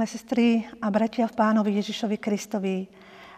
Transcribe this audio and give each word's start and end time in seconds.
Milé 0.00 0.16
sestry 0.16 0.64
a 0.80 0.88
bratia 0.88 1.28
v 1.28 1.36
pánovi 1.36 1.76
Ježišovi 1.76 2.16
Kristovi, 2.16 2.88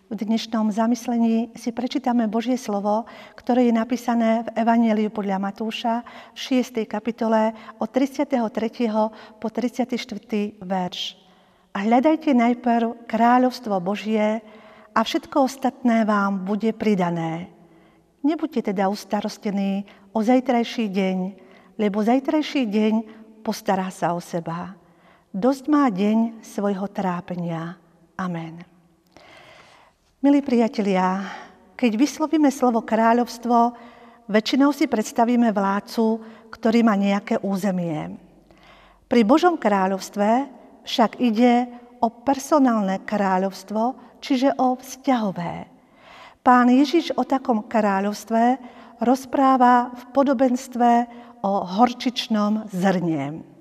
v 0.06 0.14
dnešnom 0.14 0.70
zamyslení 0.70 1.50
si 1.58 1.74
prečítame 1.74 2.30
Božie 2.30 2.54
slovo, 2.54 3.02
ktoré 3.34 3.66
je 3.66 3.74
napísané 3.74 4.46
v 4.46 4.62
Evangeliu 4.62 5.10
podľa 5.10 5.42
Matúša 5.42 6.06
v 6.30 6.62
6. 6.62 6.86
kapitole 6.86 7.50
od 7.82 7.90
33. 7.90 8.46
po 9.42 9.50
34. 9.50 10.62
verš. 10.62 11.18
A 11.74 11.82
hľadajte 11.82 12.30
najprv 12.30 13.10
kráľovstvo 13.10 13.82
Božie 13.82 14.38
a 14.94 15.00
všetko 15.02 15.50
ostatné 15.50 16.06
vám 16.06 16.46
bude 16.46 16.70
pridané. 16.78 17.50
Nebuďte 18.22 18.70
teda 18.70 18.86
ustarostení 18.86 19.82
o 20.14 20.22
zajtrajší 20.22 20.86
deň, 20.94 21.18
lebo 21.74 22.06
zajtrajší 22.06 22.70
deň 22.70 22.94
postará 23.42 23.90
sa 23.90 24.14
o 24.14 24.22
seba. 24.22 24.78
Dosť 25.32 25.64
má 25.72 25.88
deň 25.88 26.44
svojho 26.44 26.84
trápenia. 26.92 27.80
Amen. 28.20 28.68
Milí 30.20 30.44
priatelia, 30.44 31.24
keď 31.72 31.96
vyslovíme 31.96 32.52
slovo 32.52 32.84
kráľovstvo, 32.84 33.72
väčšinou 34.28 34.76
si 34.76 34.84
predstavíme 34.84 35.48
vládcu, 35.48 36.20
ktorý 36.52 36.84
má 36.84 37.00
nejaké 37.00 37.40
územie. 37.40 38.12
Pri 39.08 39.24
Božom 39.24 39.56
kráľovstve 39.56 40.52
však 40.84 41.16
ide 41.16 41.64
o 42.04 42.12
personálne 42.12 43.00
kráľovstvo, 43.00 43.96
čiže 44.20 44.52
o 44.60 44.76
vzťahové. 44.76 45.64
Pán 46.44 46.68
Ježiš 46.68 47.16
o 47.16 47.24
takom 47.24 47.64
kráľovstve 47.64 48.60
rozpráva 49.00 49.96
v 49.96 50.02
podobenstve 50.12 50.90
o 51.40 51.64
horčičnom 51.64 52.68
zrnie. 52.68 53.51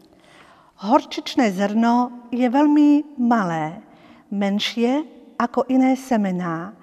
Horčičné 0.82 1.54
zrno 1.54 2.26
je 2.34 2.50
veľmi 2.50 3.22
malé, 3.22 3.86
menšie 4.34 5.06
ako 5.38 5.70
iné 5.70 5.94
semená, 5.94 6.74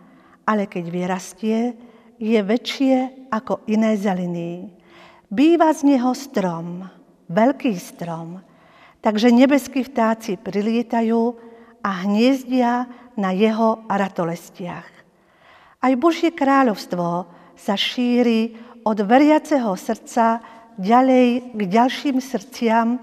ale 0.47 0.71
keď 0.71 0.85
vyrastie, 0.87 1.75
je 2.15 2.39
väčšie 2.39 3.27
ako 3.27 3.67
iné 3.67 3.99
zeliny. 3.99 4.71
Býva 5.27 5.75
z 5.75 5.91
neho 5.91 6.15
strom, 6.15 6.87
veľký 7.27 7.75
strom, 7.75 8.39
takže 9.03 9.35
nebeskí 9.35 9.83
vtáci 9.83 10.39
prilietajú 10.39 11.35
a 11.83 11.91
hniezdia 12.07 12.87
na 13.19 13.35
jeho 13.35 13.83
ratolestiach. 13.91 14.87
Aj 15.83 15.93
Božie 15.99 16.31
kráľovstvo 16.31 17.27
sa 17.59 17.75
šíri 17.75 18.55
od 18.87 19.03
veriaceho 19.03 19.75
srdca 19.75 20.39
ďalej 20.79 21.51
k 21.51 21.61
ďalším 21.67 22.23
srdciam, 22.23 23.03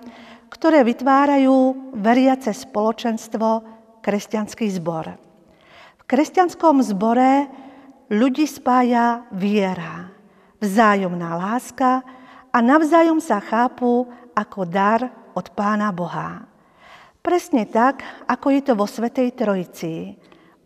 ktoré 0.56 0.88
vytvárajú 0.88 1.92
veriace 2.00 2.56
spoločenstvo, 2.56 3.60
kresťanský 4.00 4.72
zbor. 4.80 5.20
V 6.00 6.04
kresťanskom 6.08 6.80
zbore 6.80 7.52
ľudí 8.08 8.48
spája 8.48 9.28
viera, 9.36 10.16
vzájomná 10.64 11.36
láska 11.36 12.00
a 12.56 12.58
navzájom 12.64 13.20
sa 13.20 13.44
chápu 13.44 14.08
ako 14.32 14.64
dar 14.64 15.12
od 15.36 15.52
Pána 15.52 15.92
Boha. 15.92 16.48
Presne 17.20 17.68
tak, 17.68 18.06
ako 18.24 18.48
je 18.56 18.62
to 18.64 18.74
vo 18.80 18.88
Svetej 18.88 19.36
Trojici. 19.36 20.16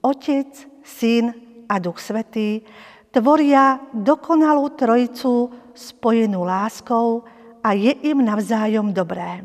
Otec, 0.05 0.53
Syn 0.85 1.33
a 1.65 1.81
Duch 1.81 1.97
Svetý 1.97 2.61
tvoria 3.09 3.81
dokonalú 3.89 4.69
trojicu 4.77 5.49
spojenú 5.73 6.45
láskou 6.45 7.25
a 7.65 7.73
je 7.73 7.95
im 8.05 8.21
navzájom 8.21 8.93
dobré. 8.93 9.41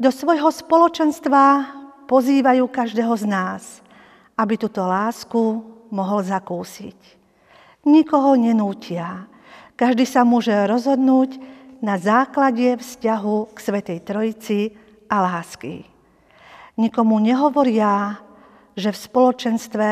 Do 0.00 0.08
svojho 0.08 0.48
spoločenstva 0.48 1.76
pozývajú 2.08 2.64
každého 2.72 3.12
z 3.20 3.24
nás, 3.28 3.84
aby 4.32 4.56
túto 4.56 4.80
lásku 4.80 5.60
mohol 5.92 6.24
zakúsiť. 6.24 6.96
Nikoho 7.84 8.32
nenútia. 8.32 9.28
Každý 9.76 10.08
sa 10.08 10.24
môže 10.24 10.56
rozhodnúť 10.64 11.36
na 11.84 12.00
základe 12.00 12.80
vzťahu 12.80 13.52
k 13.52 13.56
Svetej 13.60 13.98
Trojici 14.00 14.72
a 15.04 15.20
lásky. 15.20 15.84
Nikomu 16.80 17.20
nehovoria, 17.20 18.24
že 18.72 18.96
v 18.96 19.04
spoločenstve 19.04 19.88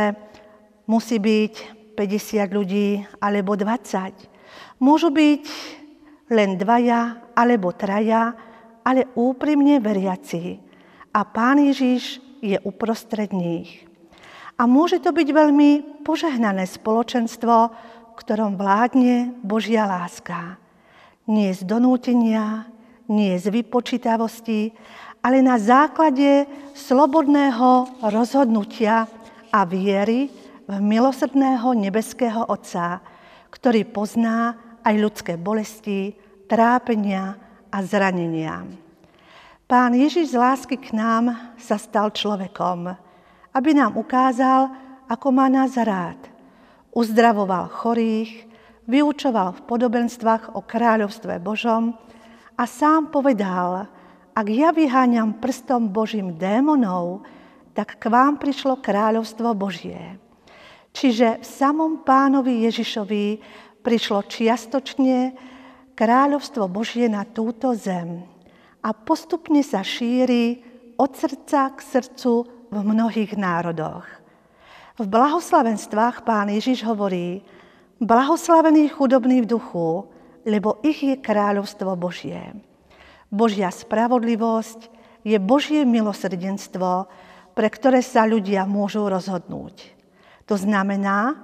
musí 0.89 1.21
byť 1.21 1.55
50 2.01 2.57
ľudí 2.57 3.05
alebo 3.21 3.61
20. 3.61 4.81
Môžu 4.81 5.13
byť 5.13 5.45
len 6.33 6.57
dvaja 6.57 7.29
alebo 7.37 7.77
traja, 7.77 8.48
ale 8.89 9.05
úprimne 9.13 9.85
veriaci. 9.85 10.57
A 11.13 11.21
Pán 11.29 11.61
Ježiš 11.61 12.25
je 12.41 12.57
uprostred 12.65 13.29
nich. 13.37 13.85
A 14.57 14.65
môže 14.65 14.97
to 15.05 15.13
byť 15.13 15.29
veľmi 15.29 15.71
požehnané 16.09 16.65
spoločenstvo, 16.65 17.55
v 17.69 18.13
ktorom 18.17 18.57
vládne 18.57 19.37
Božia 19.45 19.85
láska. 19.85 20.57
Nie 21.29 21.53
z 21.53 21.69
donútenia, 21.69 22.65
nie 23.13 23.37
z 23.37 23.53
vypočítavosti, 23.53 24.73
ale 25.21 25.45
na 25.45 25.61
základe 25.61 26.49
slobodného 26.73 28.01
rozhodnutia 28.09 29.05
a 29.53 29.61
viery 29.69 30.33
v 30.65 30.75
milosrdného 30.81 31.77
nebeského 31.77 32.49
Otca, 32.49 33.05
ktorý 33.53 33.85
pozná 33.85 34.57
aj 34.81 34.95
ľudské 34.97 35.35
bolesti, 35.37 36.17
trápenia 36.49 37.48
a 37.69 37.79
zranenia. 37.85 38.65
Pán 39.69 39.93
Ježiš 39.93 40.33
z 40.33 40.41
lásky 40.41 40.81
k 40.81 40.97
nám 40.97 41.37
sa 41.61 41.77
stal 41.77 42.09
človekom, 42.09 42.89
aby 43.53 43.71
nám 43.77 44.01
ukázal, 44.01 44.73
ako 45.09 45.29
má 45.29 45.53
nás 45.53 45.77
rád. 45.77 46.17
Uzdravoval 46.93 47.69
chorých, 47.69 48.49
vyučoval 48.89 49.61
v 49.61 49.65
podobenstvách 49.69 50.57
o 50.57 50.65
kráľovstve 50.65 51.37
Božom 51.37 51.93
a 52.57 52.65
sám 52.65 53.13
povedal, 53.13 53.93
ak 54.33 54.47
ja 54.49 54.73
vyháňam 54.73 55.37
prstom 55.37 55.93
Božím 55.93 56.41
démonov, 56.41 57.27
tak 57.77 58.01
k 58.01 58.09
vám 58.09 58.41
prišlo 58.41 58.81
kráľovstvo 58.81 59.53
Božie. 59.53 60.17
Čiže 60.97 61.43
v 61.43 61.47
samom 61.47 62.03
pánovi 62.03 62.65
Ježišovi 62.65 63.39
prišlo 63.85 64.25
čiastočne 64.27 65.37
kráľovstvo 65.99 66.71
Božie 66.71 67.11
na 67.11 67.27
túto 67.27 67.75
zem 67.75 68.23
a 68.87 68.95
postupne 68.95 69.67
sa 69.67 69.83
šíri 69.83 70.63
od 70.95 71.11
srdca 71.11 71.75
k 71.75 71.79
srdcu 71.83 72.47
v 72.71 72.77
mnohých 72.87 73.35
národoch. 73.35 74.07
V 74.95 75.05
blahoslavenstvách 75.11 76.23
pán 76.23 76.55
Ježiš 76.55 76.87
hovorí, 76.87 77.43
blahoslavení 77.99 78.87
chudobní 78.95 79.43
v 79.43 79.51
duchu, 79.59 80.07
lebo 80.47 80.79
ich 80.87 81.03
je 81.03 81.19
kráľovstvo 81.19 81.99
Božie. 81.99 82.55
Božia 83.27 83.75
spravodlivosť 83.75 84.87
je 85.27 85.35
Božie 85.43 85.83
milosrdenstvo, 85.83 87.11
pre 87.59 87.67
ktoré 87.67 88.07
sa 88.07 88.23
ľudia 88.23 88.63
môžu 88.71 89.11
rozhodnúť. 89.11 89.99
To 90.47 90.55
znamená, 90.55 91.43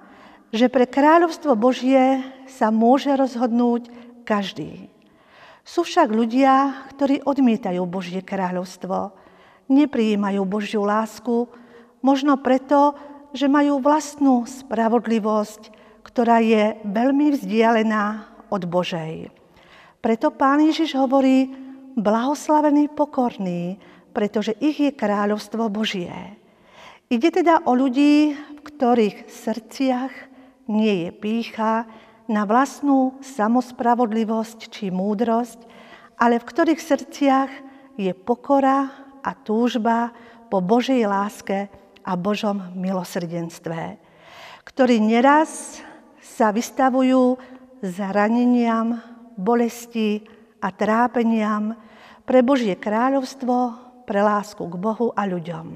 že 0.55 0.71
pre 0.71 0.87
kráľovstvo 0.87 1.59
Božie 1.59 2.23
sa 2.47 2.71
môže 2.71 3.11
rozhodnúť 3.11 3.91
každý. 4.25 4.89
Sú 5.65 5.85
však 5.85 6.09
ľudia, 6.13 6.89
ktorí 6.97 7.25
odmietajú 7.25 7.85
Božie 7.89 8.21
kráľovstvo, 8.21 9.13
neprijímajú 9.69 10.45
Božiu 10.45 10.85
lásku, 10.85 11.49
možno 12.05 12.37
preto, 12.41 12.93
že 13.33 13.49
majú 13.49 13.81
vlastnú 13.81 14.45
spravodlivosť, 14.45 15.73
ktorá 16.05 16.45
je 16.45 16.77
veľmi 16.85 17.33
vzdialená 17.33 18.29
od 18.53 18.63
Božej. 18.69 19.33
Preto 20.05 20.29
pán 20.29 20.61
Ježiš 20.61 21.01
hovorí, 21.01 21.49
blahoslavený 21.97 22.93
pokorný, 22.93 23.81
pretože 24.13 24.53
ich 24.61 24.79
je 24.79 24.93
kráľovstvo 24.93 25.73
Božie. 25.73 26.13
Ide 27.09 27.41
teda 27.41 27.65
o 27.65 27.73
ľudí, 27.73 28.37
v 28.37 28.61
ktorých 28.61 29.33
srdciach 29.33 30.13
nie 30.69 31.09
je 31.09 31.11
pícha, 31.11 31.89
na 32.29 32.49
vlastnú 32.49 33.21
samospravodlivosť 33.21 34.59
či 34.73 34.89
múdrosť, 34.89 35.61
ale 36.17 36.41
v 36.41 36.49
ktorých 36.49 36.81
srdciach 36.81 37.51
je 38.01 38.13
pokora 38.17 38.91
a 39.21 39.31
túžba 39.37 40.13
po 40.49 40.65
Božej 40.65 41.05
láske 41.05 41.69
a 42.05 42.13
Božom 42.17 42.61
milosrdenstve, 42.77 43.97
ktorí 44.65 45.01
neraz 45.01 45.81
sa 46.21 46.53
vystavujú 46.53 47.37
zraneniam, 47.85 49.01
bolesti 49.37 50.25
a 50.63 50.73
trápeniam 50.73 51.77
pre 52.25 52.41
Božie 52.41 52.77
kráľovstvo, 52.79 53.57
pre 54.05 54.21
lásku 54.21 54.61
k 54.61 54.75
Bohu 54.77 55.13
a 55.17 55.25
ľuďom. 55.25 55.67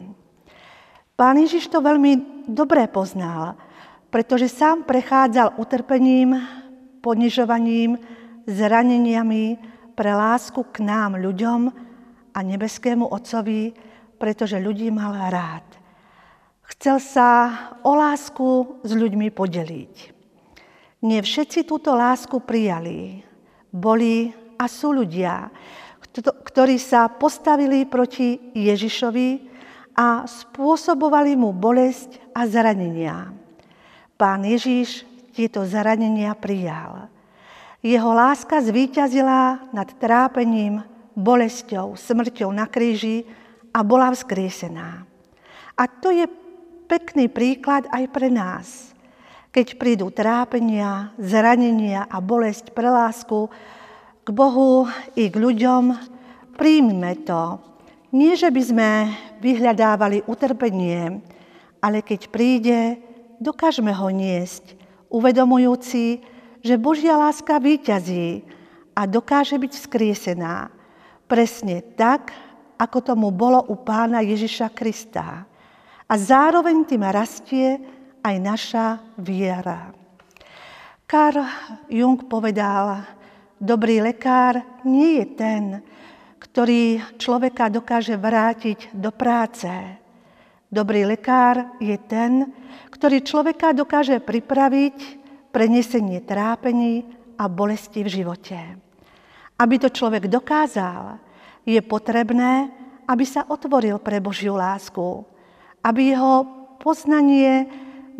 Pán 1.18 1.36
Ježiš 1.40 1.68
to 1.68 1.82
veľmi 1.82 2.46
dobre 2.46 2.86
poznal 2.86 3.58
pretože 4.08 4.48
sám 4.48 4.88
prechádzal 4.88 5.60
utrpením, 5.60 6.40
ponižovaním, 7.04 8.00
zraneniami 8.48 9.60
pre 9.92 10.12
lásku 10.16 10.64
k 10.72 10.80
nám, 10.80 11.20
ľuďom 11.20 11.60
a 12.32 12.38
nebeskému 12.40 13.04
Otcovi, 13.04 13.76
pretože 14.16 14.56
ľudí 14.56 14.88
mal 14.88 15.14
rád. 15.28 15.66
Chcel 16.68 17.00
sa 17.00 17.28
o 17.84 17.96
lásku 17.96 18.80
s 18.84 18.92
ľuďmi 18.92 19.32
podeliť. 19.32 19.94
Nie 21.04 21.22
všetci 21.22 21.64
túto 21.64 21.94
lásku 21.94 22.42
prijali. 22.42 23.24
Boli 23.72 24.32
a 24.58 24.64
sú 24.66 24.92
ľudia, 24.92 25.48
ktorí 26.20 26.76
sa 26.80 27.06
postavili 27.08 27.86
proti 27.86 28.52
Ježišovi 28.56 29.28
a 29.94 30.26
spôsobovali 30.26 31.38
mu 31.38 31.54
bolesť 31.54 32.34
a 32.34 32.46
zranenia. 32.48 33.47
Pán 34.18 34.42
Ježiš 34.42 35.06
tieto 35.30 35.62
zranenia 35.62 36.34
prijal. 36.34 37.06
Jeho 37.78 38.10
láska 38.10 38.58
zvíťazila 38.58 39.70
nad 39.70 39.86
trápením, 39.94 40.82
bolesťou, 41.14 41.94
smrťou 41.94 42.50
na 42.50 42.66
kríži 42.66 43.22
a 43.70 43.86
bola 43.86 44.10
vzkriesená. 44.10 45.06
A 45.78 45.82
to 45.86 46.10
je 46.10 46.26
pekný 46.90 47.30
príklad 47.30 47.86
aj 47.94 48.04
pre 48.10 48.26
nás. 48.26 48.90
Keď 49.54 49.78
prídu 49.78 50.10
trápenia, 50.10 51.14
zranenia 51.14 52.02
a 52.10 52.18
bolesť 52.18 52.74
pre 52.74 52.90
lásku 52.90 53.46
k 54.26 54.28
Bohu 54.34 54.90
i 55.14 55.30
k 55.30 55.36
ľuďom, 55.38 55.94
príjmime 56.58 57.22
to. 57.22 57.62
Nie, 58.10 58.34
že 58.34 58.50
by 58.50 58.62
sme 58.66 58.90
vyhľadávali 59.38 60.26
utrpenie, 60.26 61.22
ale 61.78 62.02
keď 62.02 62.20
príde, 62.34 63.07
dokážeme 63.40 63.90
ho 63.94 64.08
niesť, 64.10 64.78
uvedomujúci, 65.08 66.20
že 66.62 66.74
Božia 66.76 67.16
láska 67.16 67.58
výťazí 67.58 68.44
a 68.92 69.06
dokáže 69.06 69.56
byť 69.56 69.72
vzkriesená. 69.72 70.68
Presne 71.30 71.82
tak, 71.94 72.34
ako 72.78 72.98
tomu 73.02 73.28
bolo 73.34 73.62
u 73.66 73.78
pána 73.78 74.22
Ježiša 74.22 74.70
Krista. 74.70 75.46
A 76.08 76.14
zároveň 76.14 76.86
tým 76.88 77.04
rastie 77.04 77.78
aj 78.22 78.36
naša 78.38 78.86
viera. 79.18 79.92
Karl 81.08 81.44
Jung 81.88 82.20
povedal, 82.28 83.02
dobrý 83.58 84.00
lekár 84.04 84.60
nie 84.84 85.20
je 85.20 85.26
ten, 85.34 85.62
ktorý 86.38 87.02
človeka 87.18 87.68
dokáže 87.68 88.14
vrátiť 88.14 88.94
do 88.94 89.10
práce. 89.10 89.97
Dobrý 90.68 91.08
lekár 91.08 91.80
je 91.80 91.96
ten, 91.96 92.44
ktorý 92.92 93.24
človeka 93.24 93.72
dokáže 93.72 94.20
pripraviť 94.20 94.96
prenesenie 95.48 96.20
trápení 96.20 97.08
a 97.40 97.48
bolesti 97.48 98.04
v 98.04 98.12
živote. 98.20 98.76
Aby 99.56 99.80
to 99.80 99.88
človek 99.88 100.28
dokázal, 100.28 101.16
je 101.64 101.80
potrebné, 101.80 102.68
aby 103.08 103.24
sa 103.24 103.48
otvoril 103.48 103.96
pre 103.96 104.20
Božiu 104.20 104.60
lásku, 104.60 105.24
aby 105.80 106.12
jeho 106.12 106.44
poznanie 106.76 107.64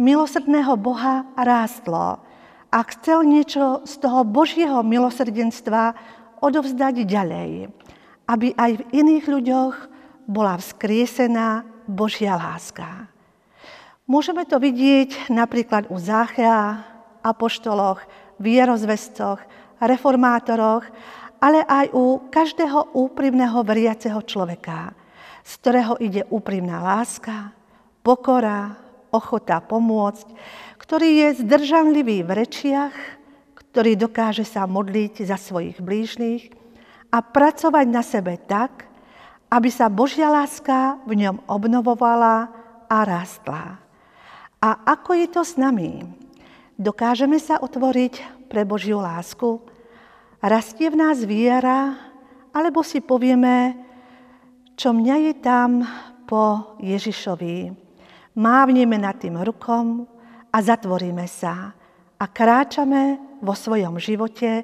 milosrdného 0.00 0.72
Boha 0.80 1.28
rástlo 1.36 2.24
a 2.72 2.78
chcel 2.96 3.28
niečo 3.28 3.84
z 3.84 4.00
toho 4.00 4.24
Božieho 4.24 4.80
milosrdenstva 4.80 5.92
odovzdať 6.40 7.04
ďalej, 7.04 7.68
aby 8.24 8.56
aj 8.56 8.72
v 8.80 8.88
iných 9.04 9.24
ľuďoch 9.28 9.74
bola 10.24 10.56
vzkriesená 10.56 11.76
Božia 11.88 12.36
láska. 12.36 13.08
Môžeme 14.04 14.44
to 14.44 14.60
vidieť 14.60 15.32
napríklad 15.32 15.88
u 15.88 15.96
Záchea, 15.96 16.84
apoštoloch, 17.24 18.04
vierozvestoch, 18.36 19.40
reformátoroch, 19.80 20.84
ale 21.40 21.64
aj 21.64 21.88
u 21.96 22.28
každého 22.28 22.92
úprimného 22.92 23.64
veriaceho 23.64 24.20
človeka, 24.20 24.92
z 25.40 25.52
ktorého 25.64 25.94
ide 25.96 26.28
úprimná 26.28 26.84
láska, 26.84 27.56
pokora, 28.04 28.76
ochota 29.08 29.64
pomôcť, 29.64 30.28
ktorý 30.76 31.08
je 31.24 31.28
zdržanlivý 31.40 32.20
v 32.20 32.30
rečiach, 32.44 32.94
ktorý 33.56 33.96
dokáže 33.96 34.44
sa 34.44 34.68
modliť 34.68 35.24
za 35.24 35.40
svojich 35.40 35.80
blížnych 35.80 36.52
a 37.08 37.24
pracovať 37.24 37.86
na 37.88 38.02
sebe 38.04 38.36
tak, 38.36 38.88
aby 39.48 39.68
sa 39.72 39.88
Božia 39.88 40.28
láska 40.28 41.00
v 41.08 41.24
ňom 41.24 41.44
obnovovala 41.48 42.52
a 42.88 42.98
rástla. 43.04 43.80
A 44.60 44.70
ako 44.84 45.16
je 45.16 45.26
to 45.28 45.42
s 45.44 45.56
nami? 45.56 46.04
Dokážeme 46.76 47.40
sa 47.40 47.58
otvoriť 47.58 48.46
pre 48.52 48.62
Božiu 48.68 49.00
lásku? 49.00 49.60
Rastie 50.38 50.92
v 50.92 51.00
nás 51.00 51.18
viera, 51.24 51.98
alebo 52.54 52.86
si 52.86 53.02
povieme, 53.02 53.74
čo 54.78 54.94
mňa 54.94 55.16
je 55.30 55.34
tam 55.42 55.82
po 56.28 56.76
Ježišovi. 56.78 57.74
Mávneme 58.38 58.96
nad 59.00 59.18
tým 59.18 59.42
rukom 59.42 60.06
a 60.54 60.58
zatvoríme 60.62 61.26
sa 61.26 61.74
a 62.18 62.24
kráčame 62.30 63.18
vo 63.42 63.54
svojom 63.54 63.98
živote 63.98 64.62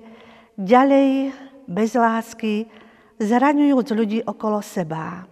ďalej 0.54 1.34
bez 1.66 1.98
lásky, 1.98 2.70
zraňujúc 3.18 3.88
ľudí 3.94 4.18
okolo 4.26 4.62
seba. 4.62 5.26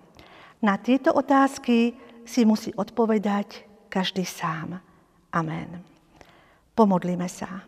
Na 0.63 0.79
tieto 0.79 1.11
otázky 1.11 1.97
si 2.23 2.47
musí 2.47 2.71
odpovedať 2.75 3.67
každý 3.91 4.23
sám. 4.23 4.79
Amen. 5.35 5.83
Pomodlíme 6.73 7.27
sa. 7.27 7.67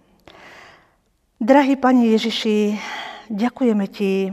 Drahý 1.43 1.77
Pani 1.77 2.15
Ježiši, 2.15 2.79
ďakujeme 3.29 3.87
Ti, 3.91 4.33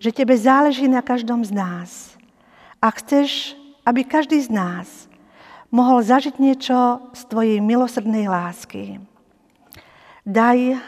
že 0.00 0.14
Tebe 0.14 0.38
záleží 0.38 0.88
na 0.88 1.02
každom 1.02 1.44
z 1.44 1.52
nás. 1.52 2.16
A 2.80 2.88
chceš, 2.94 3.52
aby 3.84 4.06
každý 4.06 4.40
z 4.40 4.48
nás 4.48 5.10
mohol 5.68 6.00
zažiť 6.00 6.40
niečo 6.40 7.12
z 7.12 7.22
Tvojej 7.28 7.58
milosrdnej 7.60 8.30
lásky. 8.30 9.02
Daj 10.24 10.80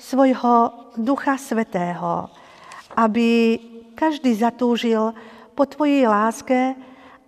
svojho 0.00 0.72
Ducha 0.96 1.36
Svetého, 1.38 2.32
aby 2.96 3.60
každý 3.92 4.32
zatúžil 4.32 5.12
po 5.52 5.64
Tvojej 5.68 6.08
láske 6.08 6.74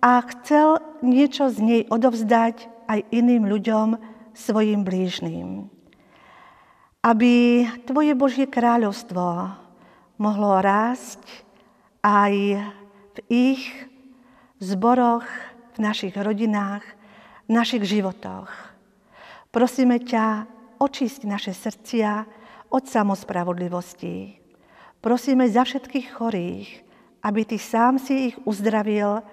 a 0.01 0.11
chcel 0.33 0.81
niečo 1.05 1.53
z 1.53 1.57
nej 1.61 1.81
odovzdať 1.87 2.65
aj 2.89 2.99
iným 3.13 3.45
ľuďom, 3.45 3.87
svojim 4.33 4.87
blížným. 4.87 5.67
Aby 7.03 7.65
Tvoje 7.83 8.15
Božie 8.15 8.47
kráľovstvo 8.47 9.51
mohlo 10.19 10.59
rásť 10.63 11.19
aj 12.03 12.63
v 13.15 13.17
ich 13.27 13.63
zboroch, 14.63 15.27
v 15.75 15.77
našich 15.79 16.15
rodinách, 16.15 16.83
v 17.47 17.49
našich 17.51 17.83
životoch. 17.83 18.51
Prosíme 19.51 19.99
ťa, 19.99 20.47
očist 20.79 21.27
naše 21.27 21.51
srdcia 21.51 22.23
od 22.71 22.83
samospravodlivosti. 22.87 24.38
Prosíme 24.99 25.47
za 25.47 25.63
všetkých 25.63 26.07
chorých, 26.11 26.69
aby 27.23 27.41
Ty 27.47 27.57
sám 27.59 27.95
si 27.99 28.31
ich 28.31 28.35
uzdravil, 28.43 29.23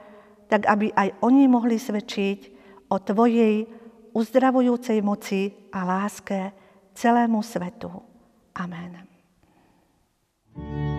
tak 0.46 0.66
aby 0.70 0.94
aj 0.94 1.18
oni 1.26 1.50
mohli 1.50 1.74
svedčiť 1.78 2.38
o 2.90 2.96
Tvojej 3.02 3.66
uzdravujúcej 4.14 5.02
moci 5.02 5.50
a 5.74 5.82
láske 5.82 6.54
celému 6.94 7.42
svetu. 7.42 7.90
Amen. 8.56 9.04
thank 10.56 10.90
you 10.90 10.95